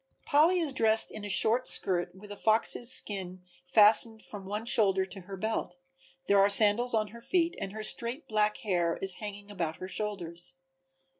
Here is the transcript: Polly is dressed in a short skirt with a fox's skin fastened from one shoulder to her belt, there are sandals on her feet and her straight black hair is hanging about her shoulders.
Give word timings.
Polly 0.25 0.57
is 0.59 0.73
dressed 0.73 1.11
in 1.11 1.23
a 1.23 1.29
short 1.29 1.67
skirt 1.67 2.15
with 2.15 2.31
a 2.31 2.35
fox's 2.35 2.91
skin 2.91 3.43
fastened 3.67 4.23
from 4.25 4.47
one 4.47 4.65
shoulder 4.65 5.05
to 5.05 5.21
her 5.21 5.37
belt, 5.37 5.75
there 6.25 6.39
are 6.39 6.49
sandals 6.49 6.95
on 6.95 7.09
her 7.09 7.21
feet 7.21 7.55
and 7.59 7.71
her 7.71 7.83
straight 7.83 8.27
black 8.27 8.57
hair 8.57 8.97
is 8.99 9.17
hanging 9.21 9.51
about 9.51 9.75
her 9.75 9.87
shoulders. 9.87 10.55